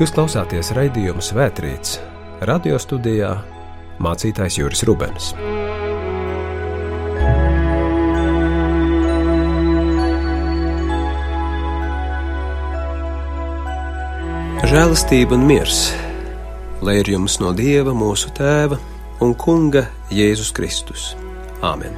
Jūs 0.00 0.14
klausāties 0.16 0.70
raidījumu 0.72 1.20
Svētrīts, 1.20 1.98
radio 2.48 2.78
studijā 2.80 3.34
mācītājs 4.00 4.54
Juris 4.56 4.80
Rubens. 4.88 5.26
Žēlastība 14.70 15.36
un 15.36 15.44
miers, 15.44 15.82
lai 16.80 16.96
ir 17.02 17.12
jums 17.12 17.36
no 17.44 17.52
Dieva, 17.52 17.92
mūsu 17.92 18.32
Tēva 18.32 18.80
un 19.20 19.36
Kunga 19.36 19.84
Jēzus 20.08 20.54
Kristus. 20.56 21.10
Āmen! 21.60 21.92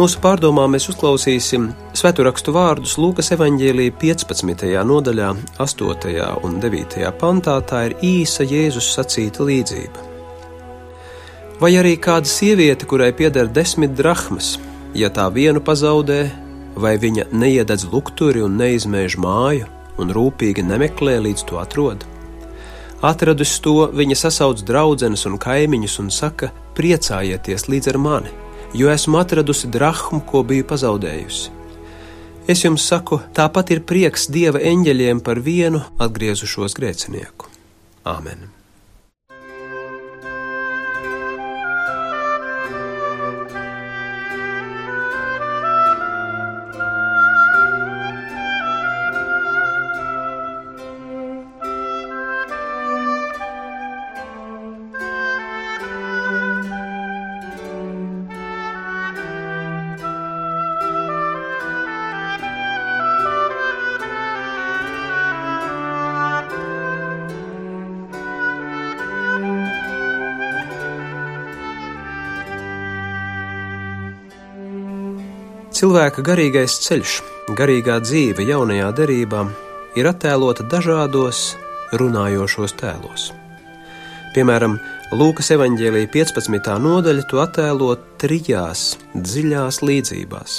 Mūsu 0.00 0.24
pārdomā 0.24 0.64
mēs 0.72 0.88
uzklausīsim 0.94 1.74
svētūrakstu 1.98 2.52
vārdus 2.54 2.94
Lūkas 3.00 3.32
evanģēlīja 3.34 3.94
15. 3.98 4.68
nodaļā, 4.86 5.28
8. 5.64 6.12
un 6.46 6.58
9. 6.62 7.06
pantā. 7.18 7.56
Tā 7.66 7.80
ir 7.88 7.94
īsa 8.04 8.46
Jēzus 8.46 8.92
sacīta 8.94 9.46
līdzība. 9.48 10.04
Vai 11.58 11.72
arī 11.80 11.96
kāda 11.98 12.30
sieviete, 12.30 12.86
kurai 12.86 13.10
pieder 13.18 13.50
desmit 13.50 13.96
drachmas, 13.98 14.56
ja 14.94 15.10
tā 15.10 15.26
vienu 15.34 15.62
pazaudē, 15.64 16.20
vai 16.78 16.94
viņa 17.02 17.32
neiededz 17.34 17.88
lukturi 17.90 18.44
un 18.46 18.54
neizmēž 18.60 19.18
māju 19.18 19.66
un 19.98 20.14
rūpīgi 20.14 20.62
nemeklē, 20.62 21.18
līdz 21.26 21.46
to 21.50 21.58
atrod? 21.58 22.06
Atradus 23.02 23.58
to, 23.62 23.88
viņa 23.94 24.22
sasauc 24.22 24.62
draudzenes 24.66 25.26
un 25.26 25.38
kaimiņus 25.38 25.98
un 26.04 26.12
saka: 26.14 26.52
Priecājieties 26.78 27.66
līdz 27.70 27.94
ar 27.94 28.06
mani! 28.06 28.34
jo 28.74 28.90
esmu 28.90 29.18
atradusi 29.18 29.68
drachmu, 29.72 30.20
ko 30.26 30.42
biju 30.42 30.66
pazaudējusi. 30.68 31.57
Es 32.48 32.62
jums 32.64 32.86
saku, 32.88 33.18
tāpat 33.36 33.74
ir 33.74 33.82
prieks 33.84 34.30
dieva 34.32 34.62
eņģeļiem 34.70 35.20
par 35.24 35.42
vienu 35.44 35.82
atgriezušos 36.00 36.78
grēcinieku. 36.78 37.50
Āmen! 38.08 38.57
Cilvēka 75.88 76.20
garīgais 76.20 76.74
ceļš, 76.84 77.12
garīgā 77.56 77.94
dzīve 78.04 78.44
jaunajā 78.44 78.90
derībā 78.92 79.38
ir 79.96 80.08
attēlota 80.10 80.66
dažādos 80.68 81.38
runājošos 81.96 82.74
tēlos. 82.76 83.22
Piemēram, 84.34 84.74
Lūkas 85.16 85.48
evanģēlīja 85.54 86.10
15. 86.12 86.68
nodaļa 86.84 87.24
to 87.30 87.40
attēlo 87.40 87.88
trijās 88.20 88.82
dziļās 89.14 89.80
līdzībās. 89.88 90.58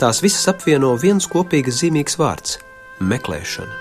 Tās 0.00 0.22
visas 0.24 0.48
apvieno 0.54 0.94
viens 1.02 1.28
kopīgs 1.28 1.82
zīmīgs 1.82 2.16
vārds- 2.16 2.56
meklēšana. 3.12 3.76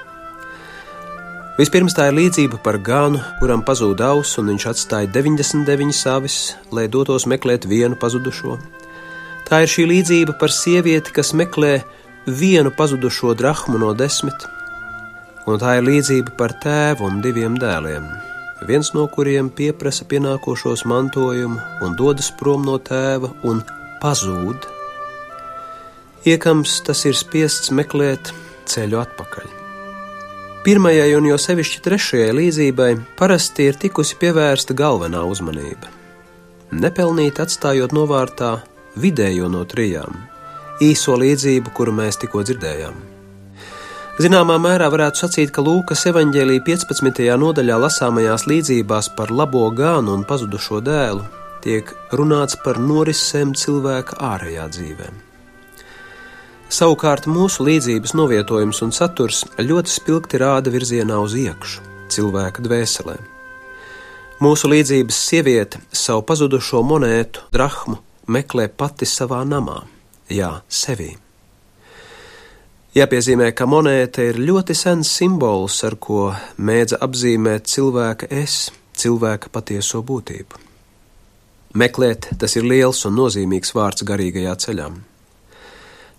Vispirms 1.56 1.96
tā 1.96 2.10
ir 2.12 2.20
līdzība 2.20 2.60
par 2.60 2.82
gānu, 2.84 3.24
kuram 3.40 3.64
pazūd 3.64 4.04
auss, 4.04 4.36
un 4.38 4.52
viņš 4.52 4.68
atstāja 4.74 5.08
99 5.08 5.96
savis, 5.96 6.56
lai 6.72 6.90
dotos 6.92 7.24
meklēt 7.24 7.64
vienu 7.64 7.96
pazudušo. 7.96 8.60
Tā 9.50 9.64
ir 9.66 9.72
šī 9.72 9.88
līdzība 9.90 10.36
par 10.38 10.54
sievieti, 10.54 11.10
kas 11.16 11.34
meklē 11.34 11.80
vienu 12.30 12.70
pazudušo 12.78 13.34
drachmu 13.34 13.80
no 13.82 13.96
desmit, 13.98 14.46
un 15.50 15.58
tā 15.58 15.80
ir 15.80 15.88
līdzība 15.88 16.36
par 16.38 16.54
tēvu 16.62 17.08
un 17.08 17.18
diviem 17.26 17.56
dēliem, 17.58 18.06
viens 18.70 18.94
no 18.94 19.08
kuriem 19.10 19.50
pieprasa 19.50 20.06
pienākošos 20.06 20.86
mantojumu 20.86 21.58
un 21.82 21.98
dodas 21.98 22.30
prom 22.38 22.68
no 22.70 22.78
tēva 22.78 23.32
un 23.50 23.64
pazūd. 24.04 24.70
Iekams 26.30 26.82
tas 26.86 27.02
ir 27.10 27.18
spiests 27.18 27.74
meklēt 27.74 28.30
ceļu 28.70 29.02
atpakaļ. 29.02 29.50
Pirmajai 30.62 31.14
un 31.18 31.26
jo 31.32 31.38
sevišķi 31.40 31.86
trešajai 31.86 32.34
līdzībai 32.36 32.90
parasti 33.18 33.70
ir 33.72 33.78
tikusi 33.80 34.20
pievērsta 34.20 34.76
galvenā 34.78 35.24
uzmanība. 35.26 35.90
Nepelnīt 36.70 37.40
atstājot 37.42 37.96
novārtā 37.96 38.60
vidējo 38.98 39.50
no 39.52 39.66
trijām, 39.70 40.16
īso 40.82 41.18
līdzību, 41.20 41.74
kuru 41.76 41.94
mēs 41.94 42.18
tikko 42.22 42.44
dzirdējām. 42.48 42.98
Zināmā 44.20 44.58
mērā 44.60 44.90
varētu 44.92 45.22
sacīt, 45.22 45.52
ka 45.56 45.64
Lūkas 45.64 46.02
evanģēlīja 46.10 46.66
15. 46.68 47.22
nodaļā 47.40 47.78
lasāmajās 47.80 48.50
līdzībās 48.52 49.14
par 49.16 49.32
labo 49.32 49.64
gānu 49.72 50.12
un 50.18 50.26
pazudušo 50.28 50.82
dēlu 50.84 51.24
tiek 51.64 51.94
runāts 52.12 52.58
par 52.64 52.82
norisēm 52.84 53.54
cilvēka 53.56 54.20
ārējā 54.34 54.68
dzīvē. 54.76 55.08
Savukārt 56.70 57.26
mūsu 57.32 57.64
līdzības 57.66 58.12
novietojums 58.20 58.84
un 58.86 58.92
saturs 58.94 59.46
ļoti 59.58 59.96
spilgti 59.96 60.44
rāda 60.44 60.70
virzienā 60.74 61.18
uz 61.24 61.34
iekšu, 61.40 61.82
cilvēka 62.14 62.68
dvēselē. 62.68 63.16
Mūsu 64.44 64.70
līdzības 64.72 65.24
sieviete 65.32 65.80
savu 65.92 66.28
pazudušo 66.28 66.84
monētu, 66.86 67.48
drachmu, 67.56 67.98
meklē 68.30 68.70
pati 68.70 69.08
savā 69.10 69.42
namā, 69.48 69.82
jā, 70.30 70.54
sevī. 70.70 71.16
Jāpiezīmē, 72.98 73.52
ka 73.54 73.68
monēta 73.70 74.24
ir 74.32 74.40
ļoti 74.42 74.74
sens 74.74 75.12
simbols, 75.14 75.78
ar 75.86 76.00
ko 76.02 76.32
mēdza 76.58 76.98
apzīmēt 77.06 77.70
cilvēka 77.70 78.30
es, 78.34 78.72
cilvēka 78.98 79.52
patieso 79.54 80.02
būtību. 80.06 80.66
Meklēt 81.78 82.32
tas 82.42 82.58
ir 82.58 82.66
liels 82.66 83.04
un 83.06 83.14
nozīmīgs 83.20 83.76
vārds 83.78 84.06
garīgajā 84.10 84.56
ceļā. 84.66 84.90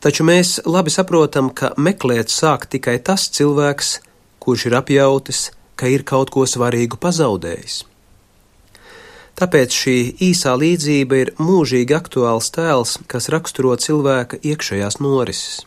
Taču 0.01 0.25
mēs 0.25 0.61
labi 0.65 0.95
saprotam, 0.95 1.51
ka 1.51 1.75
meklēt 1.77 2.31
sāk 2.31 2.69
tikai 2.71 3.01
tas 3.05 3.27
cilvēks, 3.35 3.97
kurš 4.39 4.71
ir 4.71 4.79
apjautis, 4.79 5.49
ka 5.75 5.91
ir 5.91 6.07
kaut 6.07 6.31
ko 6.31 6.47
svarīgu 6.49 7.03
pazaudējis. 7.03 7.90
Tāpēc 9.39 9.77
šī 9.77 9.97
īsā 10.31 10.57
līdzība 10.59 11.21
ir 11.23 11.33
mūžīgi 11.41 11.97
aktuāls 11.97 12.51
tēls, 12.55 12.99
kas 13.11 13.31
raksturo 13.33 13.77
cilvēka 13.81 14.41
iekšējās 14.43 15.01
norises, 15.01 15.63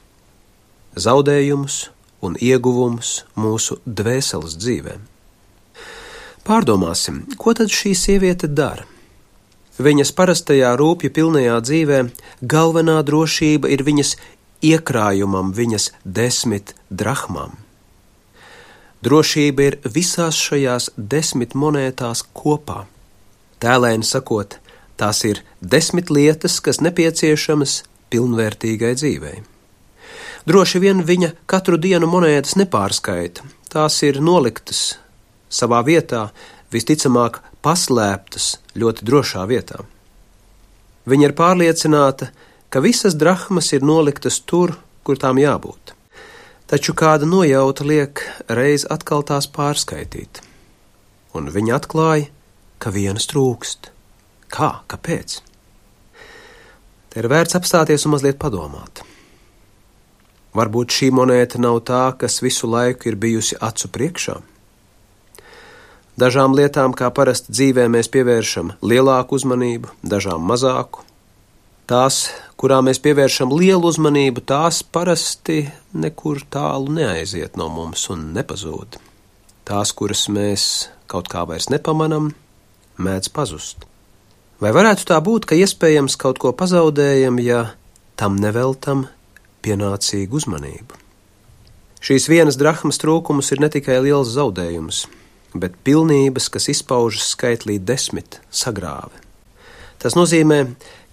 zaudējumus 0.95 1.79
un 2.23 2.37
ieguvumus 2.39 3.23
mūsu 3.39 3.79
dvēseles 3.85 4.57
dzīvēm. 4.59 5.09
Pārdomāsim, 6.43 7.23
ko 7.39 7.55
tad 7.55 7.71
šī 7.71 7.93
sieviete 7.95 8.49
dara? 8.51 8.83
Viņas 9.79 10.11
parastajā 10.13 10.75
rūpju 10.77 11.09
pilnajā 11.15 11.55
dzīvē 11.65 11.99
galvenā 12.45 12.99
drošība 13.07 13.71
ir 13.73 13.81
viņas 13.87 14.15
iekrājumam, 14.63 15.49
viņas 15.55 15.89
desmit 16.05 16.75
drachmām. 16.91 17.57
Drošība 19.03 19.65
ir 19.67 19.79
visās 19.83 20.37
šajās 20.39 20.91
desmit 20.95 21.57
monētās 21.59 22.21
kopā. 22.37 22.85
Tēlēni 23.63 24.03
sakot, 24.03 24.57
tās 24.99 25.21
ir 25.23 25.39
desmit 25.61 26.09
lietas, 26.11 26.57
kas 26.59 26.81
nepieciešamas 26.83 27.77
pilnvērtīgai 28.11 28.91
dzīvei. 28.99 29.37
Droši 30.43 30.81
vien 30.83 30.99
viņa 31.07 31.29
katru 31.47 31.79
dienu 31.79 32.09
monētas 32.11 32.57
nepārskaita, 32.59 33.45
tās 33.71 34.01
ir 34.03 34.19
noliktas 34.19 34.97
savā 35.47 35.79
vietā, 35.87 36.25
visticamāk 36.75 37.39
paslēptas 37.63 38.57
ļoti 38.75 39.07
drošā 39.07 39.47
vietā. 39.47 39.79
Viņa 41.07 41.29
ir 41.29 41.37
pārliecināta, 41.39 42.33
ka 42.67 42.83
visas 42.83 43.15
drachmas 43.15 43.71
ir 43.71 43.87
noliktas 43.87 44.41
tur, 44.43 44.75
kur 45.07 45.19
tām 45.23 45.39
jābūt. 45.39 45.95
Taču 46.67 46.91
kāda 46.99 47.27
nojauta 47.29 47.87
liek 47.87 48.27
reiz 48.51 48.83
atkal 48.91 49.23
tās 49.23 49.47
pārskaitīt, 49.47 50.43
un 51.37 51.47
viņa 51.53 51.79
atklāja, 51.79 52.31
ka 52.83 52.91
vienas 52.91 53.29
trūkst. 53.31 53.89
Kā? 54.51 54.69
Kāpēc? 54.91 55.39
Te 57.13 57.21
ir 57.21 57.29
vērts 57.31 57.55
apstāties 57.55 58.03
un 58.07 58.15
mazliet 58.15 58.39
padomāt. 58.41 59.05
Varbūt 60.53 60.93
šī 60.93 61.09
monēta 61.15 61.61
nav 61.61 61.79
tā, 61.87 62.03
kas 62.19 62.41
visu 62.43 62.67
laiku 62.69 63.09
ir 63.09 63.17
bijusi 63.21 63.57
acu 63.57 63.89
priekšā. 63.95 64.35
Dažām 66.19 66.53
lietām, 66.53 66.93
kā 66.93 67.09
parasti 67.09 67.55
dzīvē, 67.55 67.87
mēs 67.89 68.11
pievēršam 68.13 68.75
lielāku 68.85 69.39
uzmanību, 69.39 69.89
dažām 70.05 70.43
mazāku. 70.45 71.01
Tās, 71.89 72.27
kurām 72.57 72.85
mēs 72.87 73.01
pievēršam 73.01 73.49
lielu 73.57 73.89
uzmanību, 73.89 74.43
tās 74.45 74.83
parasti 74.85 75.63
nekur 75.97 76.45
tālu 76.53 76.93
neaiziet 76.93 77.57
no 77.57 77.71
mums 77.73 78.05
un 78.13 78.29
nepazūd. 78.37 78.99
tās, 79.65 79.91
kuras 79.95 80.27
mēs 80.29 80.89
kaut 81.07 81.29
kā 81.31 81.45
vairs 81.47 81.69
nepamanām, 81.71 82.33
mēdz 82.97 83.31
pazust. 83.33 83.87
Vai 84.61 84.71
varētu 84.75 85.07
tā 85.09 85.17
būt, 85.23 85.47
ka 85.49 85.57
iespējams 85.59 86.15
kaut 86.19 86.39
ko 86.39 86.53
pazaudējam, 86.55 87.39
ja 87.43 87.73
tam 88.19 88.37
neveltam 88.39 89.07
pienācīgu 89.65 90.39
uzmanību? 90.39 90.99
Šīs 92.03 92.27
vienas 92.27 92.59
drachmas 92.59 92.99
trūkums 92.99 93.51
ir 93.55 93.61
ne 93.63 93.69
tikai 93.71 94.01
liels 94.03 94.31
zaudējums, 94.35 95.05
bet 95.55 95.77
pilnības, 95.87 96.49
kas 96.51 96.67
izpaužas 96.73 97.29
skaitlī 97.31 97.77
desmit, 97.79 98.41
sagrāve. 98.51 99.23
Tas 100.03 100.17
nozīmē, 100.19 100.57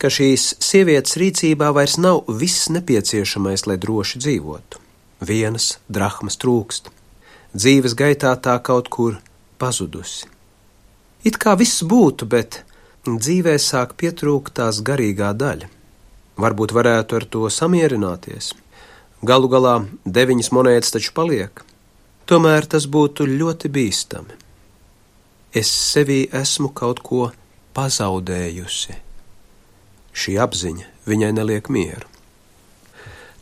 ka 0.02 0.10
šīs 0.10 0.56
sievietes 0.58 1.14
rīcībā 1.20 1.68
vairs 1.76 1.94
nav 2.02 2.24
viss 2.40 2.66
nepieciešamais, 2.74 3.68
lai 3.70 3.78
droši 3.78 4.18
dzīvotu. 4.24 4.82
Vienas 5.22 5.76
drachmas 5.86 6.40
trūkst, 6.42 6.90
dzīves 7.54 7.94
gaitā 7.94 8.34
tā 8.42 8.56
kaut 8.66 8.90
kur 8.90 9.20
pazudusi. 9.62 10.26
It 11.24 11.36
kā 11.40 11.56
viss 11.60 11.84
būtu, 11.84 12.26
bet 12.30 12.62
dzīvē 13.04 13.58
sāk 13.60 13.96
pietrūkt 14.00 14.56
tās 14.60 14.80
garīgā 14.84 15.34
daļa. 15.36 15.68
Varbūt 16.40 16.72
varētu 16.72 17.20
ar 17.20 17.26
to 17.28 17.48
samierināties 17.52 18.54
Galu 19.20 19.50
galā 19.52 19.74
deviņas 20.08 20.48
monētas 20.56 20.94
taču 20.94 21.12
paliek. 21.12 21.60
Tomēr 22.24 22.64
tas 22.64 22.86
būtu 22.88 23.26
ļoti 23.28 23.68
bīstami. 23.68 24.36
Es 25.52 25.68
sevī 25.68 26.22
esmu 26.32 26.70
kaut 26.72 27.02
ko 27.04 27.26
pazaudējusi. 27.76 28.96
Šī 30.16 30.38
apziņa 30.40 30.88
viņai 31.10 31.30
neliek 31.36 31.68
mieru. 31.68 32.08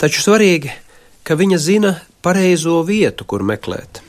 Taču 0.03 0.25
svarīgi, 0.25 0.75
ka 1.23 1.39
viņa 1.39 1.59
zina 1.63 1.95
pareizo 2.27 2.81
vietu, 2.83 3.23
kur 3.23 3.47
meklēt. 3.47 4.03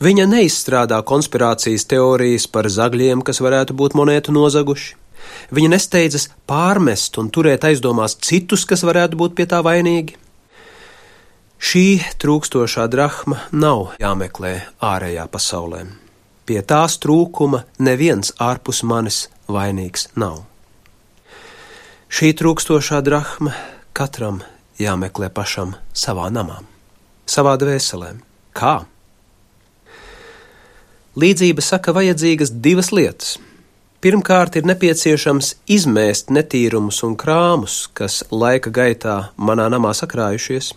Viņa 0.00 0.24
neizstrādā 0.30 1.02
konspirācijas 1.04 1.84
teorijas 1.84 2.46
par 2.48 2.70
zagļiem, 2.72 3.20
kas 3.20 3.42
varētu 3.44 3.76
būt 3.76 3.96
monētu 3.98 4.32
nozaguši. 4.32 4.94
Viņa 5.52 5.74
nesteidzas 5.74 6.30
pārmest 6.48 7.18
un 7.20 7.28
turēt 7.28 7.66
aizdomās 7.68 8.16
citus, 8.24 8.64
kas 8.64 8.80
varētu 8.86 9.18
būt 9.20 9.36
pie 9.36 9.44
tā 9.50 9.60
vainīgi. 9.66 10.16
Šī 11.60 12.00
trūkstošā 12.16 12.86
drachma 12.88 13.42
nav 13.52 13.90
jāmeklē 14.00 14.54
ārējā 14.80 15.26
pasaulē. 15.28 15.82
Pie 16.48 16.62
tās 16.64 16.96
trūkuma 17.02 17.66
neviens 17.84 18.32
ārpus 18.40 18.80
manis 18.80 19.26
vainīgs 19.52 20.08
nav. 20.16 20.46
Šī 22.08 22.32
trūkstošā 22.40 23.02
drachma 23.04 23.52
katram 23.92 24.40
jāmeklē 24.80 25.28
pašam 25.28 25.76
savā 25.92 26.30
namā, 26.32 26.62
savā 27.28 27.52
dvēselē. 27.60 28.14
Kā? 28.56 28.80
Līdzība 31.18 31.64
saka 31.64 31.94
vajadzīgas 31.96 32.52
divas 32.62 32.92
lietas. 32.92 33.38
Pirmkārt, 34.00 34.56
ir 34.56 34.68
nepieciešams 34.68 35.54
izmēst 35.68 36.30
netīrumus 36.30 37.02
un 37.04 37.16
krāmus, 37.20 37.82
kas 37.92 38.22
laika 38.30 38.70
gaitā 38.70 39.16
manā 39.36 39.66
namā 39.72 39.90
sakrājušies 39.96 40.72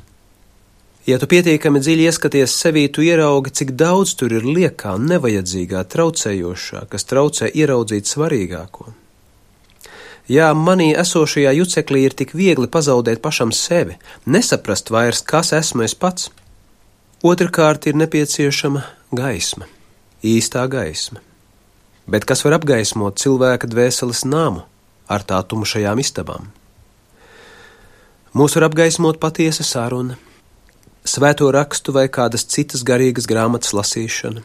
Ja 1.04 1.18
tu 1.20 1.28
pietiekami 1.28 1.82
dziļi 1.84 2.06
ieskaties 2.08 2.54
sevī, 2.56 2.86
tu 2.88 3.04
ieraugi, 3.04 3.52
cik 3.52 3.74
daudz 3.76 4.14
tur 4.16 4.32
ir 4.32 4.46
liekā, 4.48 4.94
nevajadzīgā, 5.04 5.82
traucējošā, 5.92 6.86
kas 6.94 7.04
traucē 7.10 7.50
ieraudzīt 7.52 8.08
svarīgāko. 8.08 8.94
Jā, 10.32 10.54
manī 10.56 10.94
esošajā 10.96 11.52
juceklī 11.58 12.06
ir 12.08 12.16
tik 12.16 12.32
viegli 12.40 12.72
pazaudēt 12.72 13.20
pašam 13.20 13.52
sevi, 13.52 13.98
nesaprast 14.24 14.94
vairs, 14.96 15.20
kas 15.28 15.52
esmu 15.52 15.84
es 15.84 15.92
pats. 15.92 16.32
Otrakārt 17.20 17.90
ir 17.92 18.00
nepieciešama 18.00 18.86
gaisma, 19.12 19.68
īstā 20.24 20.66
gaisma. 20.72 21.22
Bet 22.08 22.26
kas 22.28 22.44
var 22.44 22.58
apgaismot 22.58 23.20
cilvēka 23.20 23.68
dvēseles 23.72 24.26
namu 24.28 24.66
ar 25.12 25.24
tā 25.28 25.40
tumšajām 25.44 26.00
istabām? 26.04 26.50
Mūs 28.34 28.56
var 28.58 28.68
apgaismot 28.70 29.20
patiesa 29.22 29.64
saruna 29.68 30.18
svēto 31.06 31.50
rakstu 31.52 31.94
vai 31.96 32.08
kādas 32.08 32.48
citas 32.48 32.84
garīgas 32.88 33.28
grāmatas 33.30 33.76
lasīšana, 33.76 34.42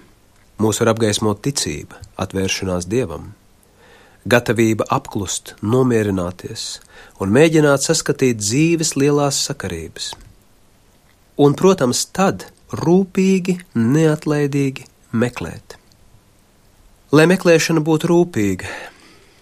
mūs 0.59 0.81
var 0.83 0.93
apgaismot 0.93 1.41
ticība, 1.43 2.01
atvēršanās 2.19 2.89
dievam, 2.91 3.33
gatavība 4.27 4.87
apklust, 4.91 5.55
nomierināties 5.63 6.67
un 7.23 7.33
mēģināt 7.35 7.87
saskatīt 7.87 8.43
dzīves 8.43 8.97
lielās 8.99 9.39
sakarības. 9.49 10.13
Un, 11.39 11.55
protams, 11.55 12.03
tad 12.11 12.49
rūpīgi, 12.75 13.61
neatlaidīgi 13.79 14.87
meklēt. 15.13 15.77
Lai 17.13 17.25
meklēšana 17.31 17.81
būtu 17.85 18.11
rūpīga, 18.11 18.69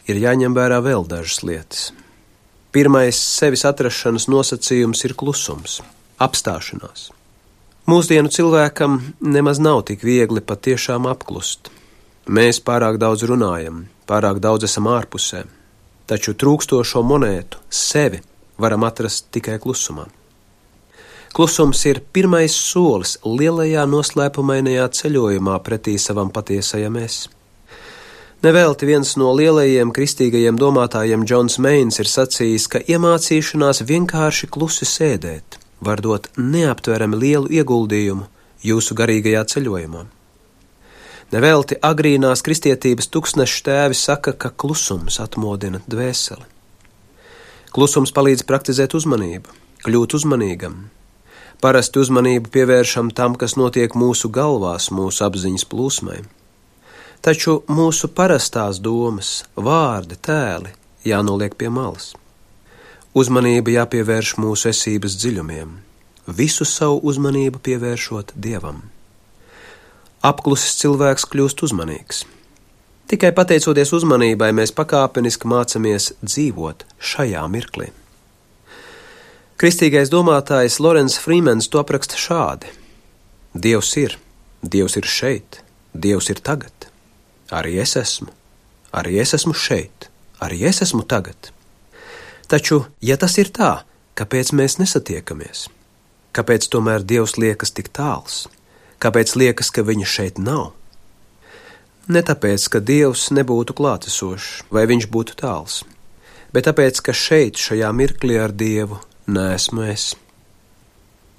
ir 0.06 0.20
jāņem 0.22 0.54
vērā 0.54 0.78
vēl 0.84 1.06
dažas 1.10 1.42
lietas. 1.42 1.90
Pirmais 2.70 3.18
sevis 3.18 3.64
atrašanas 3.66 4.28
nosacījums 4.28 5.02
ir 5.08 5.16
klusums 5.18 5.80
apstāšanās. 6.22 7.10
Mūsdienu 7.86 8.30
cilvēkam 8.32 8.98
nemaz 9.22 9.60
nav 9.62 9.84
tik 9.88 10.02
viegli 10.06 10.42
patiešām 10.42 11.06
apklust. 11.10 11.70
Mēs 12.26 12.58
pārāk 12.58 12.98
daudz 12.98 13.22
runājam, 13.30 13.84
pārāk 14.10 14.40
daudz 14.42 14.66
esam 14.66 14.88
ārpusē, 14.90 15.44
taču 16.10 16.34
trūkstošo 16.34 17.04
monētu, 17.06 17.62
sevi, 17.70 18.18
varam 18.58 18.86
atrast 18.88 19.28
tikai 19.34 19.60
klusumā. 19.62 20.08
Klusums 21.36 21.82
ir 21.84 21.98
pirmais 22.16 22.54
solis 22.56 23.18
lielajā 23.20 23.82
noslēpumainajā 23.92 24.86
ceļojumā 24.96 25.58
pretī 25.66 25.98
savam 26.00 26.30
patiesajam 26.32 26.96
es. 26.96 27.26
Nevelti 28.40 28.88
viens 28.88 29.10
no 29.20 29.34
lielajiem 29.36 29.92
kristīgajiem 29.92 30.56
domātājiem 30.56 31.26
Džons 31.28 31.58
Meins 31.60 32.00
ir 32.00 32.08
sacījis, 32.08 32.70
ka 32.72 32.80
iemācīšanās 32.80 33.82
vienkārši 33.84 34.48
klusi 34.48 34.88
sēdēt 34.88 35.60
var 35.84 36.00
dot 36.00 36.30
neaptverami 36.40 37.20
lielu 37.20 37.52
ieguldījumu 37.60 38.24
jūsu 38.64 38.96
garīgajā 38.96 39.44
ceļojumā. 39.52 40.06
Nevelti 41.36 41.76
agrīnās 41.84 42.40
kristietības 42.48 43.12
tūkstneša 43.12 43.64
tēvi 43.68 44.02
saka, 44.06 44.32
ka 44.32 44.54
klusums 44.56 45.20
atmodina 45.20 45.84
dvēseli. 45.84 46.48
Klusums 47.76 48.16
palīdz 48.16 48.48
praktizēt 48.48 48.96
uzmanību, 48.96 49.52
kļūt 49.84 50.22
uzmanīgam. 50.22 50.86
Parasti 51.60 52.02
uzmanību 52.02 52.50
pievēršam 52.52 53.10
tam, 53.16 53.34
kas 53.40 53.56
notiek 53.56 53.94
mūsu 53.96 54.28
galvās, 54.28 54.90
mūsu 54.92 55.24
apziņas 55.24 55.64
plūsmai. 55.70 56.18
Taču 57.24 57.62
mūsu 57.72 58.10
parastās 58.12 58.78
domas, 58.82 59.40
vārdi, 59.56 60.18
tēli 60.20 60.74
jānoliek 61.08 61.56
pie 61.56 61.70
malas. 61.72 62.12
Uzmanība 63.16 63.72
jāpievērš 63.72 64.34
mūsu 64.42 64.68
esības 64.68 65.16
dziļumiem, 65.16 65.72
visu 66.28 66.68
savu 66.68 67.00
uzmanību 67.08 67.62
pievēršot 67.64 68.34
dievam. 68.36 68.82
Apklusis 70.26 70.76
cilvēks 70.82 71.24
kļūst 71.32 71.62
uzmanīgs. 71.64 72.24
Tikai 73.08 73.30
pateicoties 73.32 73.94
uzmanībai, 73.96 74.50
mēs 74.52 74.74
pakāpeniski 74.76 75.48
mācāmies 75.48 76.12
dzīvot 76.20 76.84
šajā 76.98 77.44
mirklī. 77.48 77.92
Kristīgais 79.56 80.10
domātājs 80.12 80.74
Lorenz 80.84 81.14
Frīmens 81.16 81.70
to 81.72 81.80
apraksta 81.80 82.18
šādi: 82.20 82.68
Dievs 83.56 83.94
ir, 83.96 84.18
Dievs 84.60 84.98
ir 85.00 85.08
šeit, 85.08 85.62
Dievs 85.96 86.28
ir 86.28 86.42
tagad. 86.44 86.90
Arī 87.48 87.78
es 87.80 87.94
esmu, 87.96 88.28
arī 88.92 89.16
es 89.22 89.32
esmu 89.38 89.54
šeit, 89.56 90.10
arī 90.44 90.60
es 90.68 90.82
esmu 90.84 91.06
tagad. 91.08 91.48
Taču, 92.52 92.82
ja 93.00 93.16
tas 93.16 93.38
ir 93.40 93.48
tā, 93.48 93.70
kāpēc 94.20 94.52
mēs 94.52 94.76
nesatiekamies? 94.76 95.70
Kāpēc 96.36 96.68
tomēr 96.68 97.00
Dievs 97.00 97.38
liekas 97.40 97.72
tik 97.72 97.88
tāls? 97.96 98.44
Kāpēc 99.00 99.38
liekas, 99.40 99.72
ka 99.72 99.88
viņa 99.88 100.12
šeit 100.18 100.36
nav? 100.36 100.74
Ne 102.12 102.20
tāpēc, 102.20 102.68
ka 102.68 102.84
Dievs 102.84 103.30
nebūtu 103.32 103.72
klātesošs 103.72 104.68
vai 104.68 104.84
viņš 104.84 105.08
būtu 105.08 105.40
tāls, 105.40 105.80
bet 106.52 106.68
tāpēc, 106.68 107.00
ka 107.00 107.16
šeit, 107.16 107.56
šajā 107.56 107.88
mirklī 107.96 108.36
ar 108.36 108.52
Dievu, 108.52 109.00
neesmu 109.26 109.86
es. 109.90 110.14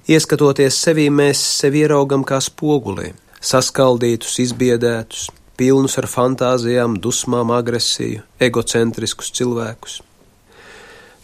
Ieskatoties 0.08 0.76
sevī, 0.80 1.08
mēs 1.12 1.40
sevi 1.60 1.82
ieraugam 1.84 2.22
kā 2.24 2.38
spogulī, 2.40 3.10
saskaldītus, 3.44 4.38
izbiedētus, 4.44 5.26
pilnus 5.58 5.98
ar 6.00 6.08
fantāzijām, 6.08 6.96
dusmām, 7.02 7.50
agresiju, 7.52 8.22
egocentriskus 8.40 9.32
cilvēkus. 9.36 9.98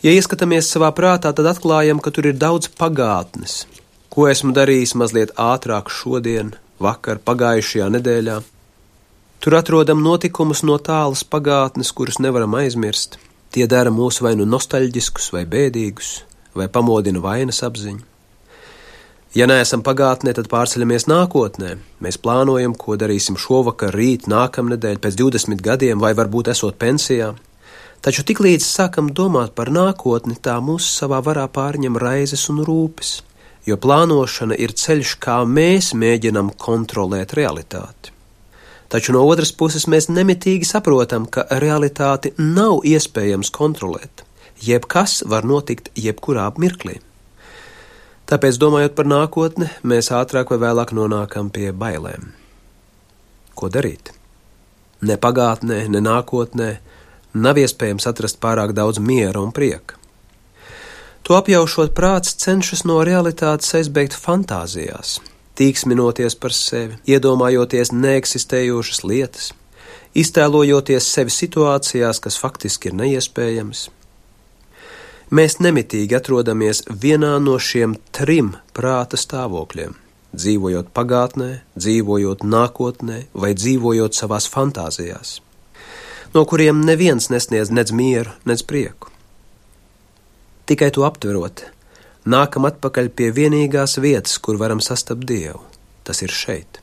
Ja 0.05 0.13
ieskatāmies 0.13 0.69
savā 0.69 0.91
prātā, 0.93 1.33
tad 1.33 1.49
atklājam, 1.49 2.03
ka 2.03 2.13
tur 2.13 2.29
ir 2.29 2.37
daudz 2.37 2.69
pagātnes, 2.77 3.63
ko 4.13 4.29
esmu 4.29 4.53
darījis 4.53 4.93
mazliet 5.01 5.33
ātrāk 5.41 5.89
šodien, 5.89 6.53
vakar, 6.77 7.23
pagājušajā 7.25 7.89
nedēļā. 7.95 8.37
Tur 9.41 9.57
atrodam 9.57 10.05
notikumus 10.05 10.61
no 10.65 10.77
tālas 10.77 11.25
pagātnes, 11.25 11.93
kurus 11.97 12.21
nevaram 12.21 12.53
aizmirst. 12.61 13.17
Tie 13.55 13.65
dara 13.71 13.89
mūs 13.95 14.21
vai 14.25 14.35
nu 14.37 14.45
nostalģiskus, 14.49 15.31
vai 15.33 15.45
bēdīgus, 15.49 16.13
vai 16.55 16.69
pamodina 16.73 17.23
vainas 17.23 17.63
apziņu. 17.67 18.11
Ja 19.35 19.49
neesam 19.51 19.81
pagātnē, 19.83 20.31
tad 20.37 20.47
pārceļamies 20.47 21.09
nākotnē. 21.11 21.73
Mēs 22.05 22.21
plānojam, 22.23 22.77
ko 22.79 22.95
darīsim 22.95 23.35
šovakar, 23.35 23.91
rīt, 23.99 24.29
nākamnedēļ, 24.31 25.01
pēc 25.03 25.17
20 25.19 25.65
gadiem, 25.65 25.99
vai 25.99 26.13
varbūt 26.15 26.53
esot 26.53 26.79
pensijā. 26.79 27.33
Taču 28.05 28.23
tiklīdz 28.29 28.63
sākam 28.63 29.09
domāt 29.11 29.57
par 29.59 29.73
nākotni, 29.75 30.37
tā 30.39 30.61
mūs 30.63 30.87
savā 31.01 31.19
varā 31.27 31.49
pārņem 31.51 31.99
raizes 31.99 32.47
un 32.53 32.61
rūpes, 32.69 33.17
jo 33.67 33.75
plānošana 33.81 34.55
ir 34.61 34.77
ceļš, 34.79 35.17
kā 35.25 35.41
mēs 35.49 35.91
mēģinam 35.99 36.53
kontrolēt 36.55 37.35
realitāti. 37.35 38.13
Taču 38.93 39.17
no 39.17 39.25
otras 39.27 39.51
puses 39.51 39.89
mēs 39.91 40.07
nemitīgi 40.13 40.69
saprotam, 40.69 41.27
ka 41.27 41.49
realitāti 41.59 42.37
nav 42.39 42.85
iespējams 42.87 43.51
kontrolēt. 43.51 44.23
Jebkas 44.63 45.23
var 45.27 45.45
notikt 45.45 45.91
jebkurā 45.99 46.47
mirklī. 46.59 47.01
Tāpēc, 48.31 48.57
domājot 48.57 48.95
par 48.97 49.09
nākotni, 49.11 49.69
mēs 49.85 50.13
ātrāk 50.15 50.53
vai 50.55 50.61
vēlāk 50.63 50.95
nonākam 50.97 51.51
pie 51.53 51.73
bailēm. 51.77 52.31
Ko 53.55 53.69
darīt? 53.69 54.15
Ne 55.05 55.19
pagātnē, 55.21 55.83
ne 55.93 56.01
nākotnē 56.01 56.71
nav 57.35 57.59
iespējams 57.61 58.07
atrast 58.09 58.41
pārāk 58.41 58.73
daudz 58.73 59.03
miera 59.03 59.43
un 59.43 59.53
prieka. 59.53 59.99
To 61.25 61.37
apjaušot 61.39 61.95
prāts 61.97 62.37
cenšas 62.41 62.85
no 62.85 62.99
realitātes 63.05 63.75
aizbēgt 63.77 64.17
fantāzijās, 64.17 65.19
tīksminoties 65.57 66.37
par 66.37 66.53
sevi, 66.53 66.99
iedomājoties 67.09 67.93
neeksistējošas 67.97 69.05
lietas, 69.09 69.51
iztēlojoties 70.15 71.09
sevi 71.17 71.33
situācijās, 71.33 72.21
kas 72.21 72.37
faktiski 72.41 72.93
ir 72.93 72.99
neiespējamas, 73.01 73.87
Mēs 75.35 75.57
nemitīgi 75.59 76.15
atrodamies 76.15 76.85
vienā 77.03 77.33
no 77.43 77.57
šiem 77.59 77.97
trim 78.15 78.53
prāta 78.77 79.19
stāvokļiem- 79.19 79.97
dzīvojot 80.41 80.93
pagātnē, 80.95 81.49
dzīvojot 81.75 82.45
nākotnē 82.47 83.17
vai 83.35 83.51
dzīvojot 83.55 84.15
savās 84.15 84.47
fantāzijās, 84.53 85.41
no 86.35 86.45
kuriem 86.45 86.85
neviens 86.87 87.31
nesniedz 87.35 87.71
nec 87.71 87.91
mieru, 87.91 88.31
nec 88.47 88.63
prieku. 88.63 89.11
Tikai 90.67 90.93
to 90.93 91.03
aptverot, 91.03 91.65
nākam 92.25 92.71
atpakaļ 92.71 93.09
pie 93.09 93.33
vienīgās 93.33 93.99
vietas, 93.99 94.39
kur 94.39 94.57
varam 94.57 94.81
sastapt 94.81 95.27
Dievu. 95.27 95.61
Tas 96.05 96.23
ir 96.23 96.29
šeit. 96.29 96.79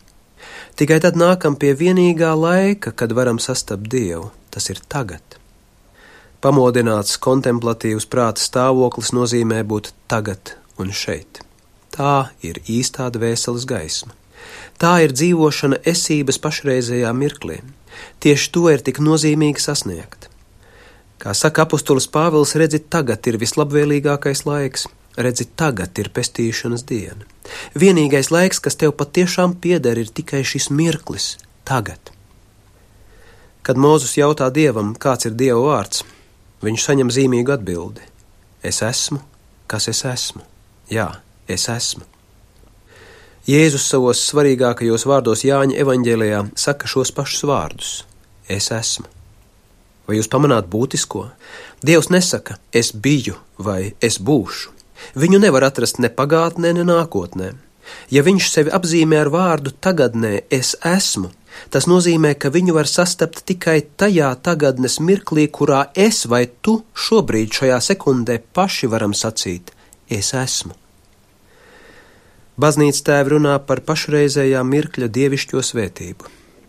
Tikai 0.75 0.99
tad 0.99 1.15
nākam 1.15 1.55
pie 1.55 1.73
vienīgā 1.73 2.35
laika, 2.35 2.91
kad 2.91 3.11
varam 3.11 3.39
sastapt 3.39 3.87
Dievu. 3.87 4.31
Tas 4.49 4.69
ir 4.69 4.81
tagad. 4.89 5.40
Pamodināts 6.41 7.19
kontemplatīvs 7.21 8.07
prāta 8.09 8.41
stāvoklis 8.41 9.11
nozīmē 9.13 9.59
būt 9.61 9.91
tagad 10.09 10.55
un 10.81 10.89
šeit. 10.89 11.43
Tā 11.93 12.31
ir 12.41 12.57
īstā 12.65 13.11
dvēseles 13.13 13.67
gaisma. 13.69 14.15
Tā 14.81 14.95
ir 15.05 15.11
dzīvošana 15.13 15.83
esības 15.91 16.39
pašreizējā 16.41 17.11
mirklī. 17.13 17.59
Tieši 18.25 18.47
to 18.55 18.63
ir 18.71 18.81
tik 18.81 18.97
nozīmīgi 19.05 19.61
sasniegt. 19.61 20.31
Kā 21.21 21.35
saka 21.37 21.67
apustulis 21.67 22.07
Pāvils, 22.09 22.55
redzi, 22.57 22.79
tagad 22.81 23.27
ir 23.29 23.37
vislabvēlīgākais 23.43 24.41
laiks, 24.47 24.87
redzi, 25.21 25.45
tagad 25.45 26.01
ir 26.01 26.09
pestīšanas 26.15 26.87
diena. 26.89 27.27
Vienīgais 27.77 28.31
laiks, 28.33 28.63
kas 28.65 28.79
tev 28.81 28.95
patiešām 28.97 29.53
pieder, 29.61 30.01
ir 30.01 30.09
tikai 30.09 30.41
šis 30.41 30.71
mirklis, 30.73 31.35
tagad. 31.69 32.09
Kad 33.61 33.77
Mūzus 33.77 34.17
jautā 34.17 34.49
Dievam, 34.49 34.95
kāds 34.97 35.29
ir 35.29 35.37
Dieva 35.37 35.61
vārds, 35.67 36.01
viņš 36.65 36.87
saņem 36.87 37.11
zīmīgu 37.13 37.53
atbildi: 37.55 38.05
Es 38.63 38.81
esmu, 38.85 39.21
kas 39.67 39.87
es 39.91 40.03
esmu. 40.05 40.43
Jā, 40.91 41.07
es 41.47 41.67
esmu. 41.71 42.05
Jēzus 43.49 43.87
savos 43.89 44.21
svarīgākajos 44.29 45.07
vārdos 45.09 45.41
Jāņa 45.47 45.79
evanģēlijā 45.81 46.43
saka 46.61 46.89
šos 46.91 47.13
pašus 47.17 47.47
vārdus: 47.49 47.95
Es 48.47 48.69
esmu. 48.75 49.09
Vai 50.05 50.19
jūs 50.19 50.29
pamanāt 50.29 50.67
būtisko? 50.69 51.27
Dievs 51.81 52.11
nesaka, 52.13 52.57
es 52.73 52.91
biju 52.93 53.37
vai 53.57 53.93
es 54.03 54.19
būšu. 54.21 54.73
Viņu 55.17 55.39
nevar 55.41 55.65
atrast 55.65 55.97
ne 56.03 56.09
pagātnē, 56.13 56.73
ne 56.77 56.85
nākotnē. 56.85 57.53
Ja 58.13 58.21
viņš 58.25 58.49
sevi 58.51 58.73
apzīmē 58.75 59.17
ar 59.23 59.31
vārdu 59.33 59.73
tagadnē, 59.73 60.43
es 60.53 60.75
esmu, 60.85 61.31
Tas 61.71 61.87
nozīmē, 61.87 62.33
ka 62.39 62.51
viņu 62.53 62.75
var 62.75 62.89
sastapt 62.89 63.43
tikai 63.47 63.81
tajā 63.99 64.31
tagadnes 64.43 64.99
mirklī, 64.99 65.47
kurā 65.47 65.85
es 65.95 66.25
vai 66.25 66.45
tu 66.61 66.81
šobrīd, 66.95 67.51
šajā 67.57 67.79
sekundē, 67.91 68.39
paši 68.53 68.89
varam 68.91 69.15
sacīt: 69.17 69.73
Es 70.09 70.33
esmu. 70.35 70.75
Baznīca 72.61 73.05
tēvi 73.07 73.35
runā 73.35 73.53
par 73.65 73.79
pašreizējā 73.87 74.61
mirkļa 74.67 75.07
dievišķo 75.15 75.63
svētību, 75.65 76.27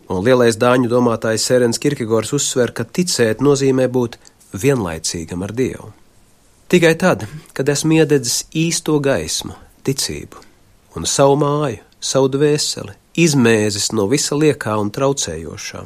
un 0.09 0.23
lielais 0.25 0.57
dāņu 0.57 0.89
domātājs 0.89 1.49
Sērens 1.49 1.81
Kirkegors 1.83 2.31
uzsver, 2.33 2.71
ka 2.71 2.87
ticēt 2.87 3.43
nozīmē 3.43 3.89
būt 3.91 4.17
vienlaicīgam 4.53 5.43
ar 5.43 5.53
Dievu. 5.53 5.91
Tikai 6.71 6.95
tad, 6.97 7.27
kad 7.53 7.69
esmu 7.69 7.99
iededzis 7.99 8.47
īsto 8.57 8.95
gaismu, 9.03 9.53
ticību 9.85 10.41
un 10.97 11.05
savu 11.09 11.35
māju, 11.41 11.81
savu 12.01 12.31
dvēseli, 12.33 12.95
izmēzis 13.13 13.91
no 13.93 14.07
visa 14.09 14.35
liekā 14.35 14.73
un 14.81 14.89
traucējošā. 14.93 15.83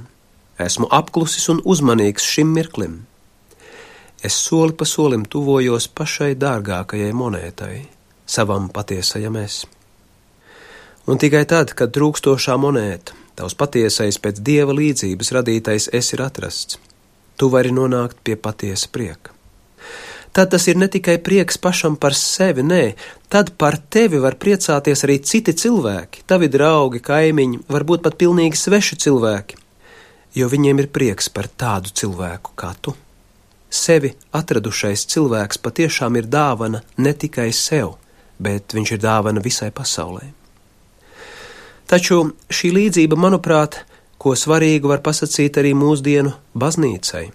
Esmu 0.64 0.88
apklusis 0.94 1.50
un 1.52 1.62
uzmanīgs 1.64 2.26
šim 2.26 2.54
mirklim. 2.56 3.02
Es 4.24 4.34
soli 4.48 4.74
pa 4.74 4.88
solim 4.88 5.28
tuvojos 5.30 5.90
pašai 5.94 6.34
dārgākajai 6.40 7.14
monētai, 7.14 7.76
savam 8.26 8.72
patiesajam 8.74 9.38
es. 9.44 9.62
Un 11.08 11.22
tikai 11.22 11.46
tad, 11.48 11.76
kad 11.78 11.94
trūkstošā 11.96 12.58
monēta, 12.60 13.14
tavs 13.38 13.56
patiesais 13.56 14.18
pēc 14.20 14.42
dieva 14.42 14.74
līdzības 14.74 15.32
radītais 15.38 15.92
es 15.94 16.12
ir 16.18 16.26
atrasts, 16.26 16.82
tu 17.38 17.54
vari 17.54 17.72
nonākt 17.72 18.24
pie 18.26 18.36
patiesa 18.36 18.90
prieka 18.92 19.37
tad 20.38 20.52
tas 20.54 20.68
ir 20.68 20.78
ne 20.78 20.86
tikai 20.86 21.18
prieks 21.18 21.58
pašam 21.58 21.96
par 21.98 22.14
sevi, 22.14 22.62
nē, 22.62 22.84
tad 23.34 23.56
par 23.58 23.80
tevi 23.90 24.20
var 24.22 24.36
priecāties 24.38 25.02
arī 25.08 25.16
citi 25.26 25.56
cilvēki, 25.58 26.22
tavi 26.30 26.46
draugi, 26.54 27.02
kaimiņi, 27.02 27.64
varbūt 27.74 28.04
pat 28.06 28.20
pilnīgi 28.22 28.60
sveši 28.62 29.00
cilvēki, 29.02 29.58
jo 30.38 30.50
viņiem 30.52 30.84
ir 30.84 30.90
prieks 30.94 31.32
par 31.34 31.50
tādu 31.50 31.90
cilvēku 31.90 32.54
kā 32.54 32.70
tu. 32.86 32.94
Sevi 33.74 34.14
atradušais 34.38 35.08
cilvēks 35.10 35.58
patiešām 35.66 36.22
ir 36.22 36.30
dāvana 36.30 36.84
ne 37.02 37.16
tikai 37.18 37.50
sev, 37.50 37.96
bet 38.38 38.78
viņš 38.78 38.94
ir 38.94 39.02
dāvana 39.08 39.42
visai 39.42 39.72
pasaulē. 39.74 40.30
Taču 41.90 42.22
šī 42.54 42.76
līdzība, 42.78 43.18
manuprāt, 43.18 43.82
ko 44.22 44.38
svarīgu 44.38 44.94
var 44.94 45.02
pasakīt 45.02 45.58
arī 45.58 45.74
mūsdienu 45.74 46.38
baznīcai 46.54 47.26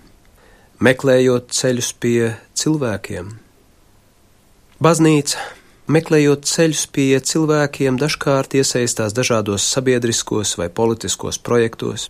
meklējot 0.83 1.53
ceļus 1.55 1.93
pie 2.03 2.33
cilvēkiem. 2.59 3.29
Baznīca, 4.83 5.43
meklējot 5.95 6.49
ceļus 6.49 6.87
pie 6.95 7.21
cilvēkiem, 7.31 8.01
dažkārt 8.03 8.57
iesaistās 8.59 9.15
dažādos 9.15 9.67
sabiedriskos 9.75 10.57
vai 10.59 10.67
politiskos 10.81 11.39
projektos. 11.39 12.09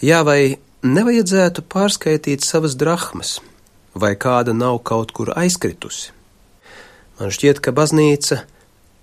Jā, 0.00 0.22
vai 0.24 0.56
nevajadzētu 0.86 1.66
pārskaitīt 1.68 2.46
savas 2.46 2.78
drachmas, 2.80 3.38
vai 3.92 4.14
kāda 4.16 4.54
nav 4.56 4.80
kaut 4.88 5.12
kur 5.12 5.34
aizkritusi? 5.36 6.14
Man 7.18 7.34
šķiet, 7.34 7.60
ka 7.60 7.74
baznīca 7.76 8.44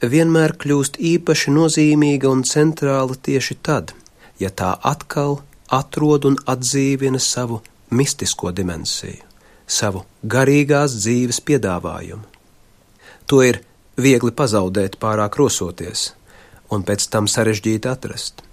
vienmēr 0.02 0.56
kļūst 0.58 0.98
īpaši 1.14 1.54
nozīmīga 1.54 2.32
un 2.32 2.42
centrāla 2.48 3.20
tieši 3.22 3.60
tad, 3.62 3.94
ja 4.42 4.50
tā 4.50 4.74
atkal 4.82 5.44
atrod 5.70 6.26
un 6.26 6.42
atdzīvina 6.50 7.22
savu 7.22 7.62
mistisko 7.96 8.52
dimensiju, 8.56 9.24
savu 9.68 10.04
garīgās 10.24 10.98
dzīves 11.00 11.42
piedāvājumu. 11.48 12.24
To 13.26 13.42
ir 13.42 13.62
viegli 13.98 14.32
pazaudēt, 14.36 15.00
pārāk 15.02 15.40
rosoties, 15.40 16.12
un 16.70 16.84
pēc 16.86 17.08
tam 17.10 17.30
sarežģīti 17.32 17.90
atrast. 17.90 18.44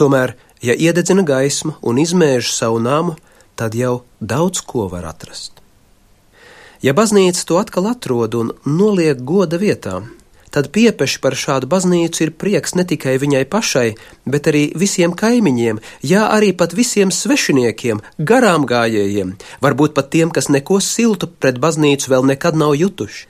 Tomēr, 0.00 0.36
ja 0.62 0.74
iededzina 0.74 1.24
gaismu 1.26 1.76
un 1.82 2.00
izmēž 2.00 2.52
savu 2.54 2.80
namu, 2.80 3.16
tad 3.56 3.76
jau 3.76 4.04
daudz 4.20 4.62
ko 4.64 4.88
var 4.92 5.08
atrast. 5.12 5.52
Ja 6.84 6.92
baznīca 6.96 7.44
to 7.48 7.58
atkal 7.60 7.88
atrod 7.90 8.36
un 8.36 8.52
noliek 8.68 9.20
goda 9.24 9.58
vietā, 9.60 10.02
tad 10.56 10.70
piepeši 10.72 11.18
par 11.20 11.34
šādu 11.36 11.68
baznīcu 11.68 12.22
ir 12.24 12.30
prieks 12.40 12.72
ne 12.78 12.86
tikai 12.88 13.18
viņai 13.20 13.42
pašai, 13.52 13.90
bet 14.24 14.46
arī 14.48 14.62
visiem 14.72 15.12
kaimiņiem, 15.12 15.82
jā, 16.00 16.22
arī 16.32 16.54
pat 16.56 16.72
visiem 16.78 17.12
svešiniekiem, 17.12 18.00
garām 18.30 18.64
gājējiem, 18.70 19.34
varbūt 19.60 19.92
pat 19.98 20.08
tiem, 20.16 20.32
kas 20.32 20.48
neko 20.48 20.80
siltu 20.80 21.28
pret 21.28 21.60
baznīcu 21.60 22.08
vēl 22.14 22.24
nekad 22.32 22.56
nav 22.56 22.72
jutuši. 22.80 23.28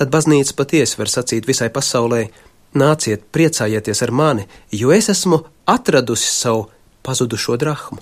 Tad 0.00 0.08
baznīca 0.12 0.56
patiesi 0.56 0.96
var 0.96 1.12
sacīt 1.12 1.44
visai 1.44 1.68
pasaulē: 1.72 2.24
nāciet, 2.72 3.28
priecājieties 3.36 4.04
ar 4.08 4.16
mani, 4.16 4.48
jo 4.72 4.96
es 4.96 5.12
esmu 5.12 5.44
atradusi 5.68 6.32
savu 6.32 6.70
pazudušo 7.04 7.60
drachmu. 7.60 8.00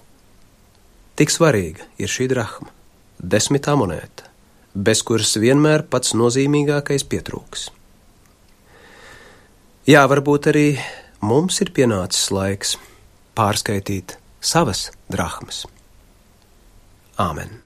Tik 1.19 1.31
svarīga 1.31 1.83
ir 1.99 2.11
šī 2.11 2.31
drachma, 2.31 2.71
desmitā 3.19 3.75
monēta, 3.79 4.31
bez 4.75 5.03
kuras 5.03 5.35
vienmēr 5.43 5.89
pats 5.91 6.15
nozīmīgākais 6.15 7.07
pietrūks. 7.11 7.73
Jā, 9.85 10.01
varbūt 10.09 10.47
arī 10.49 10.69
mums 11.21 11.59
ir 11.61 11.69
pienācis 11.77 12.31
laiks 12.33 12.71
pārskaitīt 13.37 14.17
savas 14.41 14.87
drachmas. 15.13 15.67
Āmen! 17.21 17.64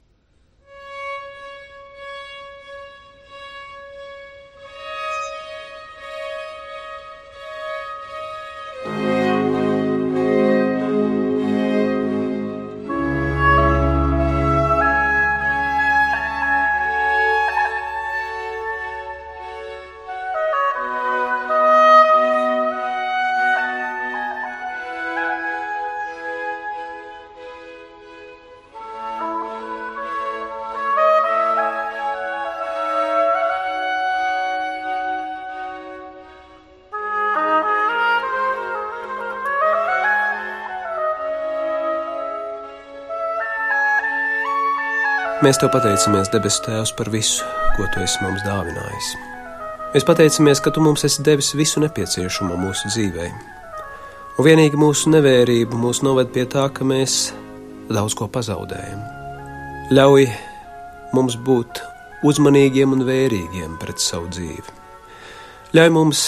Mēs 45.39 45.55
te 45.55 45.69
pateicamies, 45.71 46.27
debesu 46.33 46.65
Tēvs, 46.65 46.89
par 46.99 47.07
visu, 47.13 47.45
ko 47.77 47.85
Tu 47.93 48.01
esi 48.03 48.19
mums 48.19 48.41
dāvinājis. 48.43 49.11
Mēs 49.93 50.03
pateicamies, 50.03 50.59
ka 50.59 50.71
Tu 50.75 50.81
mums 50.83 51.05
esi 51.07 51.23
devis 51.23 51.53
visu 51.55 51.79
nepieciešamo 51.79 52.57
mūsu 52.59 52.89
dzīvē. 52.91 53.27
Un 54.35 54.43
vienīgi 54.43 54.75
mūsu 54.75 55.13
nevērība 55.13 55.79
mūs 55.79 56.01
noved 56.03 56.33
pie 56.35 56.43
tā, 56.43 56.65
ka 56.75 56.83
mēs 56.83 57.29
daudz 57.87 58.17
ko 58.19 58.27
pazaudējam. 58.27 58.99
Ļauj 59.95 60.25
mums 61.15 61.37
būt 61.47 61.79
uzmanīgiem 62.27 62.97
un 62.97 63.05
vērīgiem 63.07 63.77
pret 63.79 64.03
savu 64.03 64.27
dzīvi. 64.35 64.75
Ļauj 65.79 65.93
mums 65.95 66.25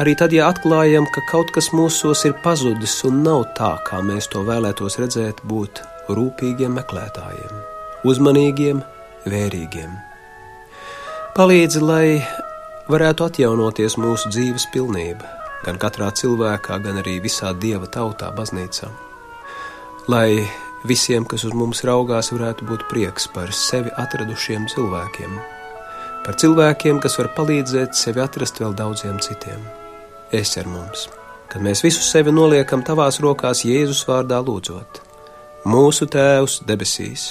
arī 0.00 0.14
tad, 0.16 0.32
ja 0.32 0.48
atklājam, 0.48 1.04
ka 1.12 1.26
kaut 1.28 1.52
kas 1.52 1.68
mūsos 1.76 2.24
ir 2.24 2.38
pazudis 2.40 2.96
un 3.04 3.20
nav 3.26 3.50
tā, 3.60 3.74
kā 3.84 4.00
mēs 4.00 4.32
to 4.32 4.46
vēlētos 4.48 4.96
redzēt, 5.02 5.44
būt 5.44 5.84
rūpīgiem 6.08 6.72
meklētājiem 6.80 7.76
uzmanīgiem, 8.06 8.80
vērīgiem. 9.28 9.92
Palīdzi, 11.36 11.82
lai 11.84 12.06
varētu 12.90 13.26
atjaunoties 13.28 13.96
mūsu 14.00 14.30
dzīves 14.32 14.66
pilnība, 14.74 15.28
gan 15.64 15.78
katrā 15.80 16.10
cilvēkā, 16.16 16.80
gan 16.84 17.00
arī 17.02 17.18
visā 17.22 17.52
dieva 17.54 17.86
tautā, 17.86 18.30
baznīcā. 18.34 18.88
Lai 20.10 20.48
visiem, 20.88 21.26
kas 21.28 21.44
uz 21.46 21.54
mums 21.54 21.84
raugās, 21.86 22.32
varētu 22.34 22.66
būt 22.66 22.86
prieks 22.90 23.28
par 23.34 23.52
sevi 23.54 23.92
atradušiem 24.00 24.66
cilvēkiem, 24.72 25.36
par 26.24 26.38
cilvēkiem, 26.40 27.02
kas 27.04 27.18
var 27.20 27.30
palīdzēt 27.36 27.94
sevi 27.98 28.24
atrast 28.24 28.62
vēl 28.62 28.74
daudziem 28.76 29.20
citiem. 29.22 29.60
Es 30.32 30.56
ar 30.58 30.66
mums, 30.70 31.08
kad 31.52 31.62
mēs 31.62 31.84
visu 31.84 32.02
sevi 32.06 32.32
noliekam 32.34 32.82
tavās 32.86 33.20
rokās 33.22 33.64
Jēzus 33.66 34.02
vārdā 34.08 34.40
lūdzot. 34.42 35.04
Mūsu 35.68 36.08
Tēvs 36.08 36.62
debesīs! 36.66 37.30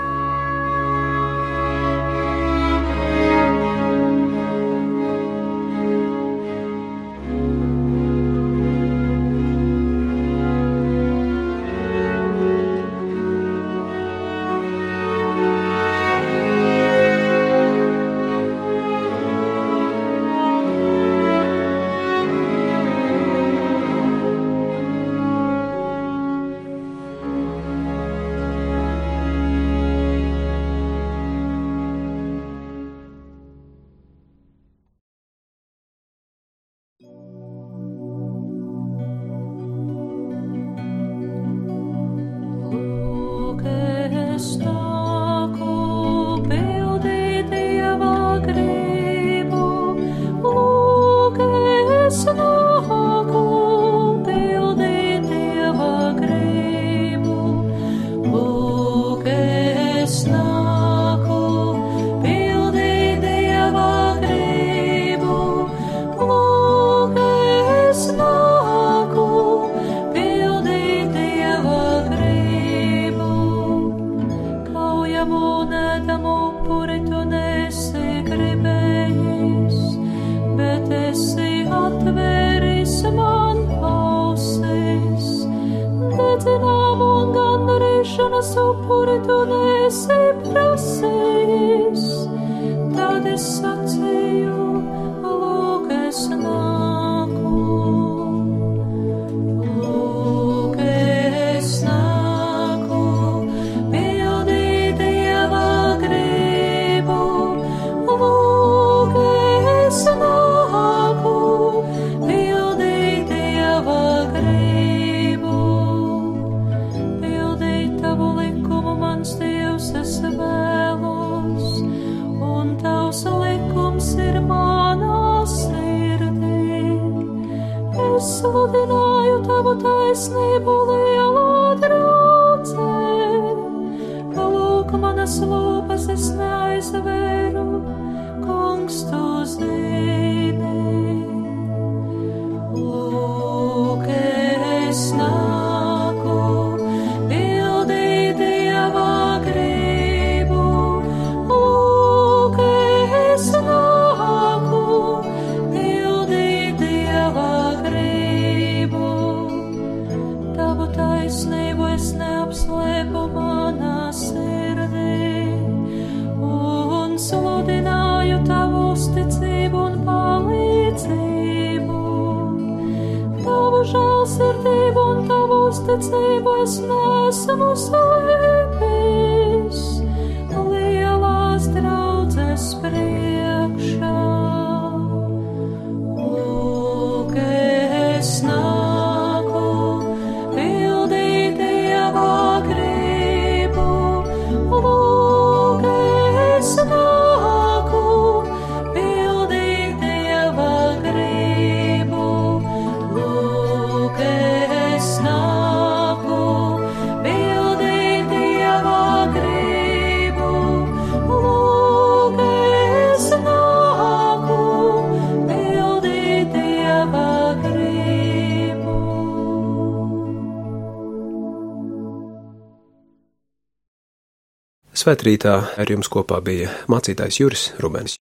Svētrītā 225.01 225.53
ar 225.81 225.89
jums 225.89 226.11
kopā 226.13 226.37
bija 226.45 226.69
mācītājs 226.91 227.41
Juris 227.41 227.69
Rubens. 227.81 228.20